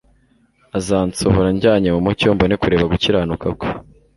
azansohora 0.77 1.47
anjyane 1.51 1.87
mu 1.95 1.99
mucyo, 2.05 2.27
mbone 2.35 2.55
kureba 2.61 2.89
gukiranuka 2.91 3.47
kwe 3.59 3.69